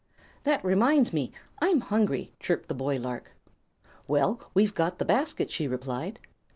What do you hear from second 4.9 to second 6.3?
the basket," she replied.